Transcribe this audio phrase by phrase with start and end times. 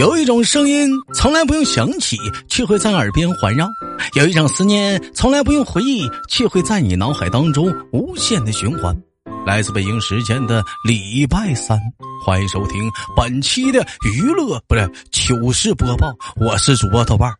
[0.00, 2.16] 有一种声音从来不用想起，
[2.48, 3.66] 却会在耳边环绕；
[4.14, 8.98] 有一种思念从来不用回忆，却会在你脑海当中无限的循环。
[9.44, 11.78] 来自北京时间的礼拜三，
[12.24, 16.10] 欢迎收听本期的娱乐不是糗事播报。
[16.36, 17.36] 我是主播豆瓣儿，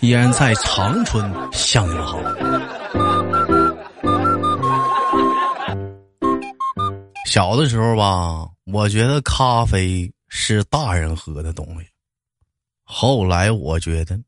[0.00, 2.18] 依然在长春向你们好。
[7.28, 10.10] 小的时候吧，我觉得咖啡。
[10.28, 11.88] 是大人喝的东西。
[12.82, 14.18] 后来我觉得，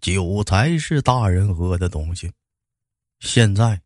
[0.00, 2.30] 酒才是大人喝的东西。
[3.20, 3.80] 现在，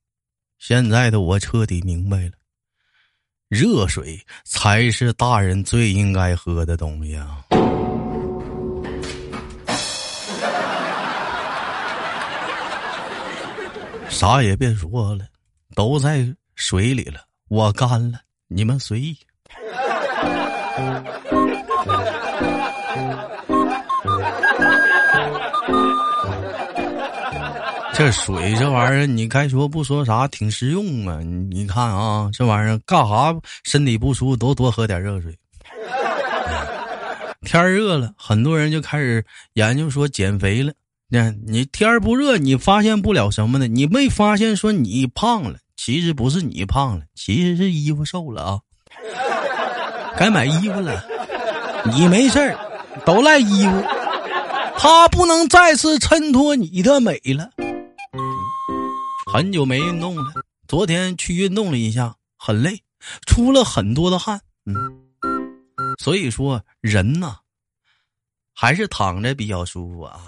[0.59, 2.33] 现在的我彻底明白了，
[3.49, 7.45] 热水才是大人最应该喝的东西啊！
[14.09, 15.27] 啥也别说了，
[15.75, 16.25] 都在
[16.55, 19.19] 水里了，我干了，你们随意。
[27.97, 31.21] 这水这玩意儿，你该说不说啥，挺实用啊！
[31.51, 35.33] 你看啊，这玩意儿干啥身体不舒服都多喝点热水。
[37.43, 40.73] 天热了，很多人就开始研究说减肥了。
[41.09, 43.69] 那你天不热，你发现不了什么呢？
[43.69, 45.59] 你没发现说你胖了？
[45.77, 48.59] 其实不是你胖了，其实是衣服瘦了啊。
[50.17, 51.05] 该买衣服了，
[51.93, 52.57] 你没事儿，
[53.05, 53.83] 都赖衣服，
[54.77, 57.51] 它不能再次衬托你的美了。
[59.33, 60.23] 很久没运动了，
[60.69, 62.83] 昨天去运动了一下，很累，
[63.27, 64.41] 出了很多的汗。
[64.67, 64.75] 嗯，
[65.99, 67.37] 所以说人呐，
[68.55, 70.21] 还是躺着比较舒服啊。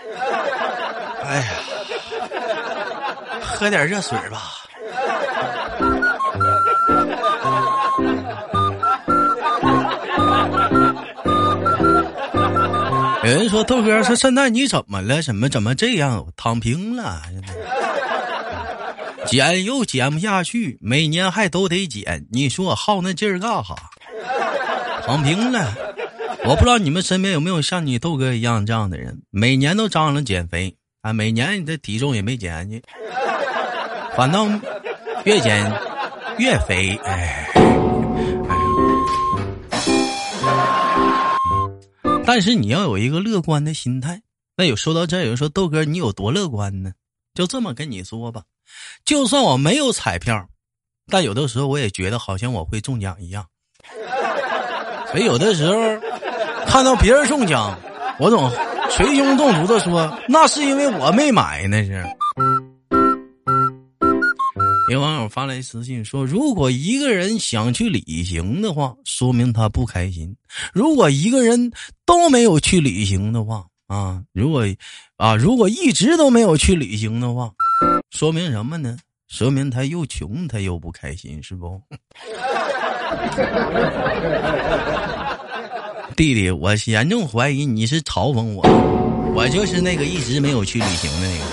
[1.22, 1.46] 哎呀，
[3.42, 4.52] 喝点热水吧。
[13.26, 15.20] 有人说豆哥说现在你怎么了？
[15.20, 16.24] 怎么怎么这样？
[16.36, 17.20] 躺平了？
[19.26, 22.24] 减又减不下去，每年还都得减。
[22.30, 23.74] 你说我耗那劲儿干哈？
[25.04, 25.74] 躺平了。
[26.44, 32.80] 我不知道你们身边有没有像你豆哥一样这样的人，每年都张罗减肥啊，每年你的体重也没减下去，
[34.16, 34.48] 反倒
[35.24, 35.72] 越减
[36.38, 36.96] 越肥。
[37.04, 37.55] 哎。
[42.26, 44.20] 但是你要有一个乐观的心态。
[44.56, 46.92] 那有说到这，有人说豆哥你有多乐观呢？
[47.34, 48.42] 就这么跟你说吧，
[49.04, 50.48] 就算我没有彩票，
[51.08, 53.46] 但有的时候我也觉得好像我会中奖一样。
[55.12, 55.74] 所以有的时候
[56.66, 57.78] 看到别人中奖，
[58.18, 58.50] 我总
[58.90, 62.02] 捶胸顿足的说，那是因为我没买，那是。
[64.88, 70.32] 有网友发来私信说：“如果一个人想去旅行的话，说明他不开心；
[70.72, 71.72] 如果一个人
[72.04, 74.64] 都没有去旅行的话，啊，如果
[75.16, 77.50] 啊，如果一直都没有去旅行的话，
[78.10, 78.96] 说明什么呢？
[79.28, 81.82] 说明他又穷，他又不开心，是不？”
[86.14, 88.62] 弟弟，我严重怀疑你是嘲讽我，
[89.34, 91.44] 我就是那个一直没有去旅行的那个。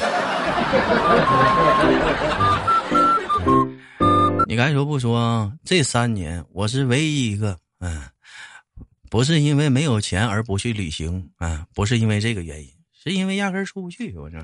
[4.54, 5.52] 你该说不说？
[5.66, 8.04] 这三年我是唯一一个，嗯，
[9.10, 12.70] 不是因为没有钱而不去旅行，啊，不是因为这个原因，
[13.04, 14.16] 是因为压根出不去。
[14.16, 14.38] 我这。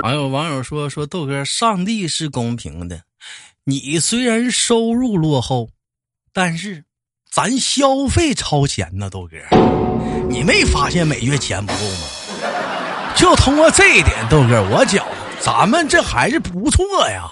[0.00, 3.02] 还有网友说说豆哥，上帝是公平的，
[3.64, 5.68] 你虽然收入落后，
[6.32, 6.84] 但是。
[7.32, 9.36] 咱消费超前呢，豆哥，
[10.28, 12.08] 你没发现每月钱不够吗？
[13.16, 15.00] 就通过这一点，豆哥，我觉
[15.40, 17.30] 咱们这还是不错呀。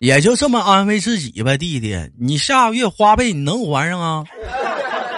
[0.00, 4.24] 也就这么安慰自己吧，弟弟，你下个月花呗你能还上啊？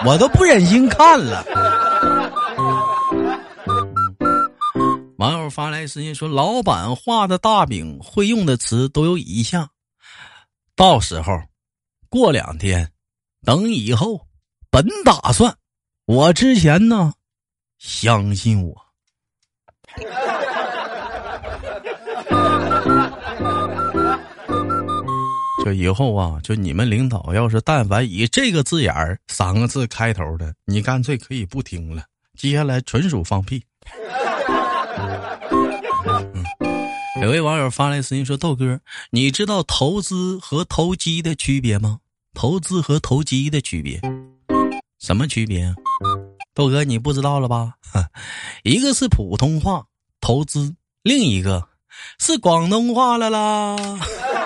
[0.03, 1.45] 我都不忍心看了。
[5.17, 9.69] 网友发来私信说，老板画的大饼会用的词都有以下。
[10.75, 11.31] 到时候，
[12.09, 12.89] 过两天，
[13.43, 14.27] 等以后，
[14.69, 15.55] 本打算，
[16.05, 17.13] 我之前呢，
[17.79, 18.75] 相信我。
[25.65, 32.03] 就以后啊，就你们领导要是但凡以这个字眼儿三个字开头的，你干脆可以不听了。
[32.37, 33.63] 接下来纯属放屁。
[37.21, 38.79] 有位网友发来私信说：“豆哥，
[39.11, 41.99] 你知道投资和投机的区别吗？
[42.33, 43.99] 投资和投机的区别，
[44.99, 45.73] 什么区别？
[46.53, 47.73] 豆哥，你不知道了吧？
[48.63, 49.83] 一个是普通话
[50.19, 51.67] 投资，另一个
[52.19, 53.75] 是广东话了啦，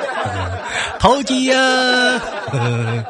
[1.00, 1.58] 投机呀！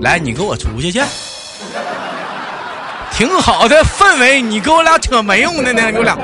[0.00, 1.00] 来，你给我出去去，
[3.12, 6.16] 挺好的氛围，你给我俩扯没用的呢，你俩。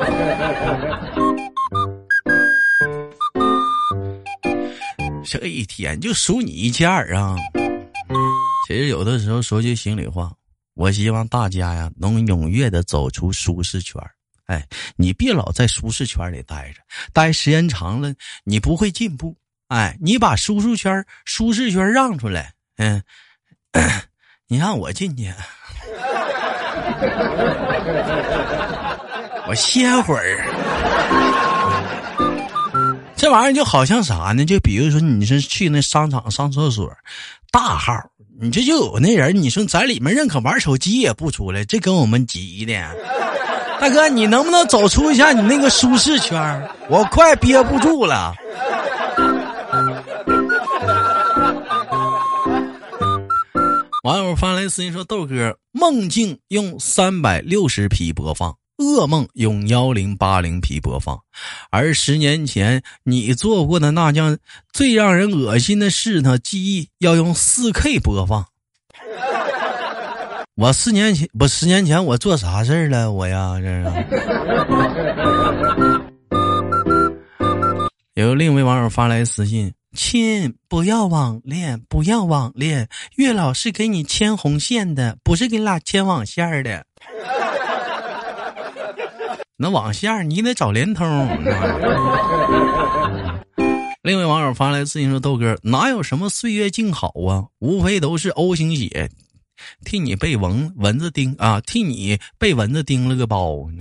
[5.37, 7.35] 这一天就数你一件儿啊！
[8.69, 10.33] 其实有的时候说句心里话，
[10.75, 14.01] 我希望大家呀能踊跃的走出舒适圈
[14.47, 14.65] 哎，
[14.95, 16.81] 你别老在舒适圈里待着，
[17.13, 18.15] 待时间长了
[18.45, 19.37] 你不会进步。
[19.67, 22.53] 哎，你把舒适圈、舒适圈让出来。
[22.77, 23.03] 嗯，
[24.47, 25.35] 你让我进去，
[29.49, 31.44] 我歇会儿。
[33.25, 34.45] 这玩意儿就好像啥呢？
[34.45, 36.93] 就比如说，你是去那商场上厕所，
[37.51, 37.95] 大号，
[38.39, 42.75] 你这就有那人，你说在里面认可玩手机也不出来，这跟我们急的。
[43.81, 46.69] 大哥，你能不能走出一下你那个舒适圈？
[46.91, 48.35] 我快憋不住了。
[54.03, 61.21] 网友发来私信说：“豆哥，梦境用三百六十 P 播放。”噩梦用幺零八零 P 播放，
[61.71, 64.39] 而十年前你做过的那件
[64.73, 66.39] 最让人恶心的事呢？
[66.39, 68.45] 记忆要用四 K 播放。
[70.57, 73.13] 我四年前不十年前我做啥事儿了？
[73.13, 73.85] 我呀，这是。
[78.15, 86.85] 有另一位网友发来私信：“亲，不要网恋，不要网恋，月老是给你牵红线的，不是给你俩牵网线的。”
[89.57, 91.07] 那网线你得找联通。
[94.03, 97.47] 另一位网友发来私信说：“豆哥，哪有什么岁月静好啊？
[97.61, 99.09] 无非都是 O 型血，
[99.85, 103.67] 替你被蚊蚊子叮啊，替你被蚊子叮了个包。”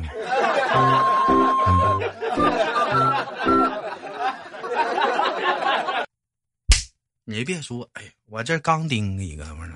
[7.26, 9.76] 你别说，哎，我这刚叮一个，不是。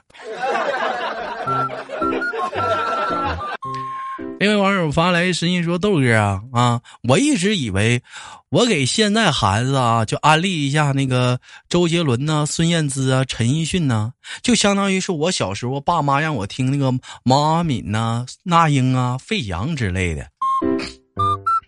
[4.39, 8.01] 另位网友发来私信说：“豆哥啊啊，我一直以为
[8.49, 16.91] 我给现在孩子啊，就安利一下那个周杰伦呐、孙燕姿啊、陈奕迅呐，就相当于是我小时候爸妈让我听那个
[17.23, 20.27] 毛阿敏呐、那英啊、费翔之类的。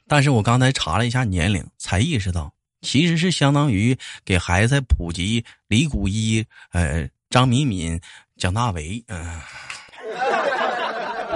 [0.07, 3.95] 但是我刚才查了一下年龄，才意识到其实是相当于
[4.25, 8.00] 给孩子普及李谷一、呃张敏敏、
[8.38, 9.40] 蒋大为，嗯。”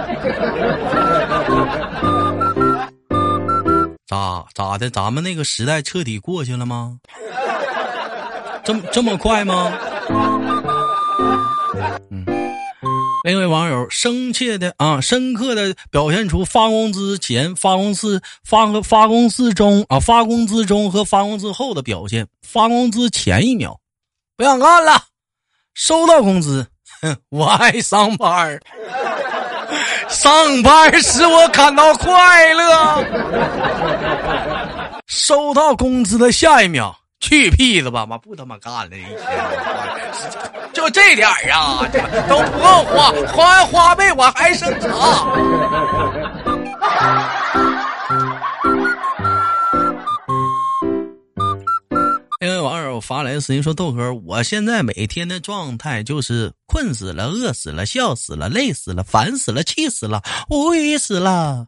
[4.06, 4.90] 咋咋的？
[4.90, 6.98] 咱们那个时代彻底过去了吗？
[8.62, 9.72] 这么这么快吗？
[12.10, 12.24] 嗯。
[13.24, 22.28] 另一位网友深切的啊，深刻的表现出发工资前、发工资发和发工资中啊，发工资中和发工资后的表现。
[22.42, 23.80] 发工资前一秒，
[24.36, 24.92] 不想干了；
[25.72, 26.66] 收到工资，
[27.30, 28.60] 我爱上班
[30.08, 33.04] 上班使我感到快乐，
[35.06, 38.06] 收到工资的下一秒，去屁子吧！
[38.06, 39.08] 妈不他妈干了，一天
[40.72, 41.86] 就这点儿啊，
[42.28, 44.88] 都不够花，花完花呗我还剩啥？
[52.94, 61.66] 友发来的私信说：“豆哥，我现在每天的状态就是困死了、饿死了、笑死了、累死了、烦死了、气死了、无语死了。”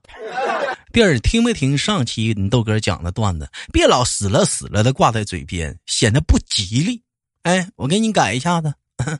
[0.92, 3.50] 弟儿，听没听上期你豆哥讲的段子？
[3.72, 7.02] 别老死了死了的挂在嘴边，显得不吉利。
[7.42, 8.72] 哎，我给你改一下子：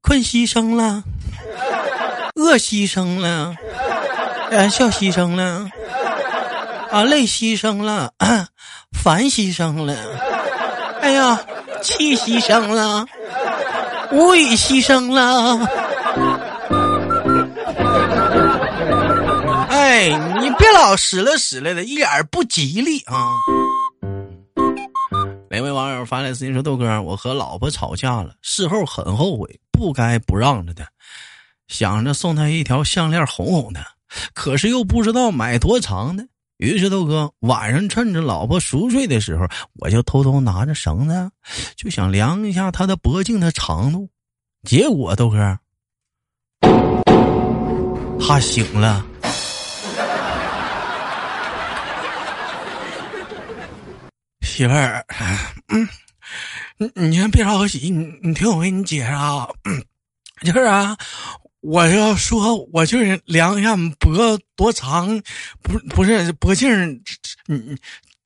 [0.00, 1.04] 困牺牲了，
[2.36, 3.54] 饿牺牲了，
[4.70, 5.68] 笑牺牲了，
[6.90, 8.14] 啊，累牺牲了，
[8.92, 10.29] 烦牺牲了。
[11.00, 11.40] 哎呀，
[11.82, 13.06] 气牺牲了，
[14.12, 15.58] 无语牺牲了。
[19.68, 20.08] 哎，
[20.40, 23.14] 你别老使了使了的，一点不吉利啊！
[25.50, 30.86] 哪位网友发来私信说：“豆哥，我和老婆吵架了，事后很后悔，不该不让着的，
[31.66, 33.84] 想着送她一条项链哄哄她，
[34.32, 36.24] 可是又不知道买多长的。”
[36.60, 39.46] 于是豆哥晚上趁着老婆熟睡的时候，
[39.80, 41.30] 我就偷偷拿着绳子，
[41.74, 44.10] 就想量一下她的脖颈的长度。
[44.62, 45.58] 结果豆哥，
[48.20, 49.06] 他醒了。
[54.42, 55.02] 媳妇儿，
[55.68, 55.88] 嗯，
[56.76, 59.48] 你你先别着急，你你听我给你解释啊，
[60.44, 60.94] 就是啊，
[61.60, 65.20] 我要说，我就是量一下脖多长，
[65.62, 66.68] 不不是脖颈，
[67.46, 67.76] 你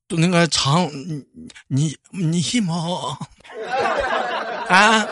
[0.09, 1.25] 你那个长，你
[1.67, 2.75] 你你信吗？
[4.69, 5.07] 啊？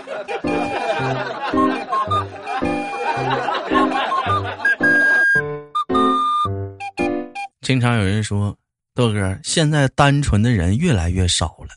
[7.61, 8.57] 经常有人说，
[8.95, 11.71] 豆哥，现在单纯的人越来越少了。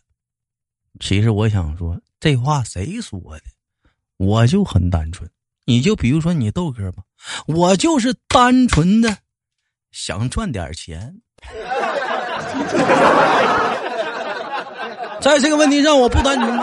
[1.00, 3.42] 其实我想说，这话谁说的？
[4.18, 5.28] 我就很单纯。
[5.66, 7.02] 你就比如说你豆哥吧，
[7.48, 9.18] 我就是单纯的
[9.92, 11.16] 想赚点钱。
[15.20, 16.56] 在这个问题上，我不单纯，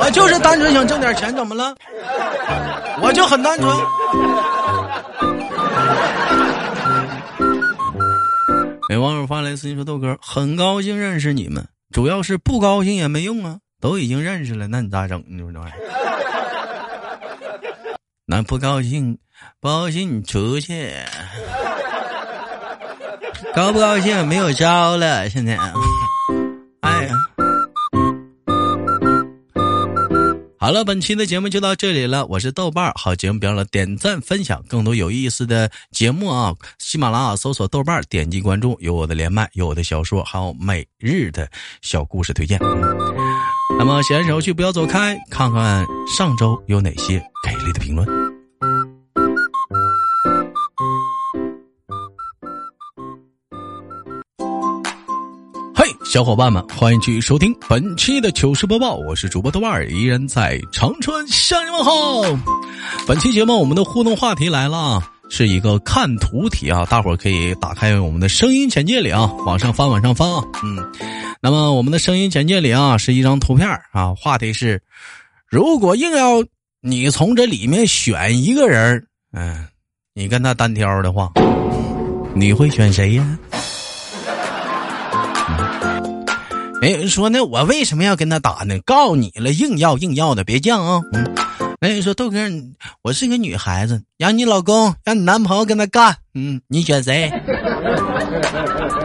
[0.00, 1.76] 我就是单纯想挣点钱，怎么了？
[3.00, 3.76] 我就很单纯。
[8.88, 15.22] 有网友发来私信说：“豆哥，很高兴认识你们，主要是不高兴也没用啊，都已经认识了，那你咋整？
[15.28, 15.78] 你说这玩意儿？
[18.30, 19.18] 那不高兴，
[19.58, 20.94] 不高兴出去。
[23.52, 25.58] 高不高兴没有招了，现在。”
[26.82, 27.14] 哎呀
[30.60, 32.24] 好了，本期的节目就到这里了。
[32.26, 36.54] 我是豆瓣，好节目别忘了点赞分享，更多有意思的节目啊！
[36.78, 41.50] 喜马拉雅搜索豆瓣，点击关注，有我的连麦，有我的小说，还有每日的
[41.82, 42.60] 小故事推荐。
[43.76, 45.84] 那么闲手去不要走开，看看
[46.16, 47.20] 上周有哪些
[47.60, 48.06] 给力的评论。
[55.74, 61.92] 嘿小伙伴们，欢迎继续收听本期的糗事播报，我是主播豆瓣儿，依然在长春向你问好。
[63.06, 70.90] 本期节目我们的互动话题来了，是一个看图题啊，大伙儿可以打开我们的声音简介里啊，往上翻，往上翻啊，嗯，
[71.42, 74.82] 那么我们的声音简介里啊是一张图片啊，话题是，
[75.46, 76.42] 如果硬要
[76.82, 79.66] 你从这里面选一个人，嗯，
[80.14, 81.30] 你跟他单挑的话，
[82.34, 83.38] 你会选谁呀？
[86.80, 88.78] 没有人说那我为什么要跟他打呢？
[88.86, 91.02] 告你了，硬要硬要的，别犟啊！
[91.12, 91.34] 嗯，
[91.82, 92.38] 没人说豆哥，
[93.02, 97.30] 我是个女孩子，让你老公让你男朋友跟他干，嗯，你选谁？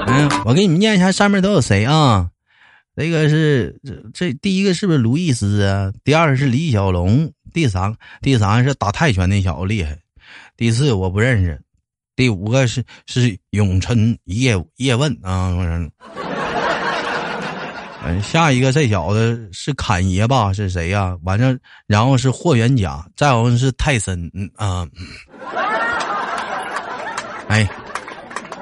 [0.08, 2.30] 嗯，我给你们念一下上面都有谁啊？
[2.96, 5.92] 这个是这这第一个是不是卢易斯啊？
[6.06, 9.98] 第二个是李小龙，第三第三是打泰拳那小子厉害，
[10.58, 11.58] 第四我不认识，
[12.14, 15.56] 第五个是是永春叶叶问啊。
[18.04, 20.52] 嗯， 下一个这小子是侃爷吧？
[20.52, 21.16] 是谁呀？
[21.24, 21.58] 完正，
[21.88, 24.30] 然后是霍元甲，再后是泰森。
[24.34, 24.86] 嗯啊，
[27.48, 27.66] 哎，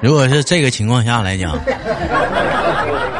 [0.00, 1.58] 如果是这个情况下来讲，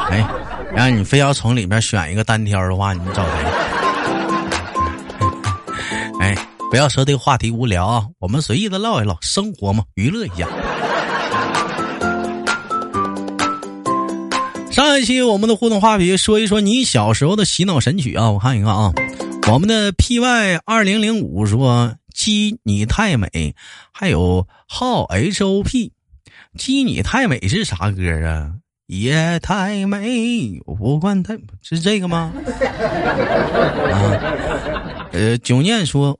[0.09, 0.25] 哎，
[0.73, 3.74] 然后你非要从里面选一个单挑的话，你找谁？
[6.71, 10.49] 不要说这个话题无聊啊，我们随意的唠一唠，生活嘛，娱乐一下。
[14.73, 18.28] 上一期我们的互动话题，说一说你小时候的洗脑神曲啊！
[18.30, 18.92] 我看一看啊，
[19.52, 23.54] 我们的 P Y 二零零五说“鸡你太美”，
[23.94, 25.92] 还有号 H O P，“
[26.59, 28.54] 鸡你太美”是啥歌啊？
[28.87, 32.33] 也太美，不管太是这个吗？
[33.92, 34.18] 啊，
[35.12, 36.18] 呃，九念说：“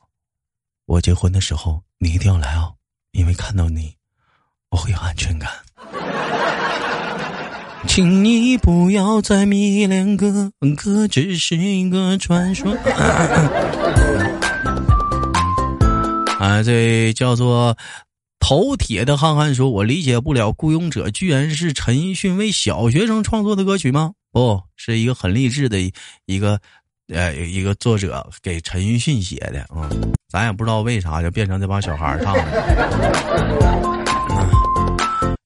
[0.87, 2.75] 我结婚的时候你一定要来哦，
[3.12, 3.95] 因为看到你，
[4.71, 5.50] 我会有安全感。”
[7.87, 12.73] 请你不要再迷恋哥哥，只是一个传说。
[16.38, 17.76] 啊，这叫做
[18.38, 24.12] 头铁的憨憨说：“我理解不了，《孤勇者》居然是陈奕迅为小学生创作的歌曲吗？
[24.33, 25.79] 不是一个很励志的
[26.26, 26.61] 一个
[27.09, 29.89] 呃一个作者给陈奕迅写的啊，
[30.29, 32.43] 咱也不知道为啥就变成这帮小孩唱的。”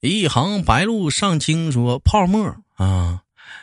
[0.01, 3.21] 一行白鹭上青说：“泡沫啊，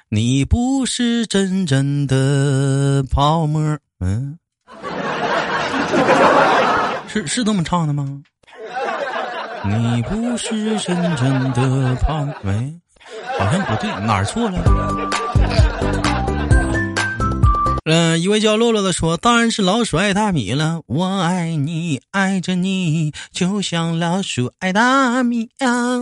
[0.09, 4.37] 你不是真正的泡沫。”嗯，
[7.07, 8.21] 是是这么唱的吗？
[9.63, 12.53] 你不是真正的泡沫，
[13.39, 14.59] 好像不对，哪儿错了？
[17.87, 26.01] 嗯，一位叫洛洛的说：“当然是老鼠爱大米了，我爱你，爱着你，就像老鼠爱大米啊。”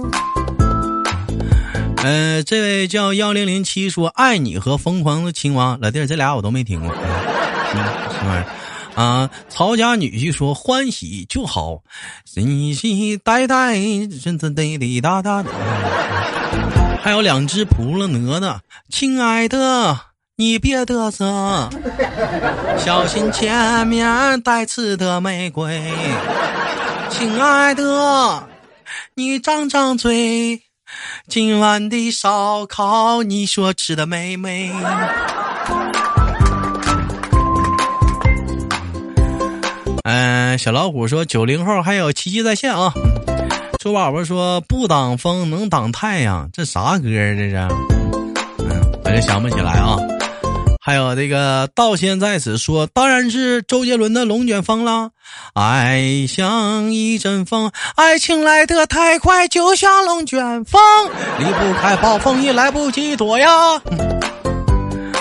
[2.01, 8.45] 呃，这位叫幺零零七说：“爱你和疯狂的青蛙，老弟儿，这俩我都没听过。”什么玩意
[8.95, 9.29] 儿啊？
[9.49, 11.83] 曹家女婿说：“欢喜就好，
[12.23, 13.75] 喜喜呆呆，
[14.23, 15.43] 真真滴滴答答。
[17.03, 20.12] ”还有两只扑了哪的，亲爱的。
[20.35, 21.69] 你别嘚瑟，
[22.83, 25.79] 小心前面带刺的玫瑰。
[27.11, 28.43] 亲爱的，
[29.13, 30.59] 你张张嘴，
[31.27, 34.73] 今晚的烧烤你说吃的美美？
[40.03, 42.91] 嗯，小老虎说九零后还有奇迹在线啊。
[43.77, 47.55] 猪宝宝说不挡风能挡太阳，这啥歌这是？
[48.57, 49.95] 嗯，我就想不起来啊。
[50.85, 55.11] 还有这个道仙在此说，当然是周杰伦的《龙卷风》了。
[55.53, 60.81] 爱像一阵风，爱情来得太快，就像龙卷风，
[61.39, 63.47] 离不开暴风雨，来不及躲呀。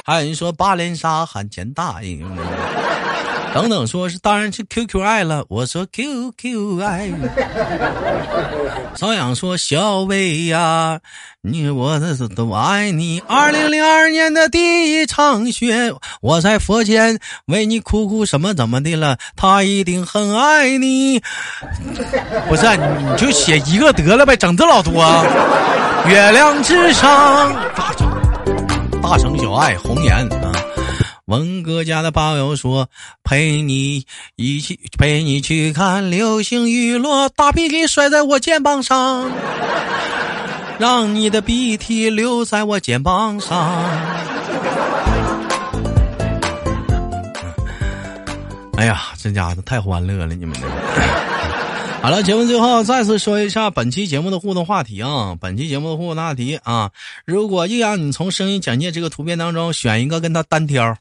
[0.04, 2.18] 还有人说八连杀喊钱大爷。
[3.54, 5.44] 等等，说是当然是 QQ 爱了。
[5.48, 7.10] 我说 QQ 爱。
[8.96, 11.00] 朝阳说小薇呀，
[11.40, 13.22] 你我的都爱你。
[13.26, 19.16] 二零零二年的第一场雪，我在佛前为你哭哭，什么怎么的了？
[19.36, 21.20] 他一定很爱你。
[22.48, 24.92] 不是，你就写一个得了呗，整这老多。
[26.06, 28.10] 月亮之上，大城
[29.02, 30.52] 大城小爱红颜啊。
[31.32, 32.90] 文哥家的朋友说
[33.24, 34.04] ：“陪你
[34.36, 39.30] 一起陪你去看流星雨落，大鼻涕甩在我肩膀上，
[40.78, 43.56] 让你的鼻涕留在我肩膀上。”
[48.76, 50.68] 哎呀，这家伙太欢乐了，你们这！
[52.02, 55.34] 好了，节目最后再次说一下本期节目的互动话题啊！
[55.40, 56.90] 本期节目的互动话题啊，
[57.24, 60.94] 如果硬让你从声音简介这个图片当中选一个跟他单挑。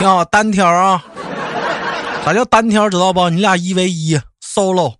[0.00, 1.04] 挺好，单挑啊！
[2.24, 2.88] 啥叫单挑？
[2.88, 3.28] 知道不？
[3.28, 4.94] 你俩一 v 一 solo，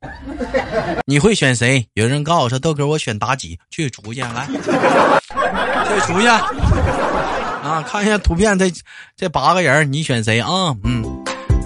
[1.07, 1.87] 你会选谁？
[1.95, 7.83] 有人告诉我说豆哥，我选妲己，去出去来，去出去啊！
[7.88, 8.71] 看一下图片，这
[9.16, 10.76] 这八个人，你选谁啊？
[10.85, 11.02] 嗯，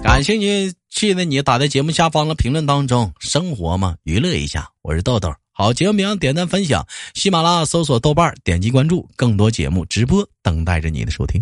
[0.01, 3.11] 感兴趣去的你打在节目下方的评论当中。
[3.19, 4.69] 生活嘛，娱乐一下。
[4.81, 11.41] 我是豆豆，好节目名点赞分享，喜马拉雅搜索豆瓣，点击关注，更多节目直播等待着你的收听。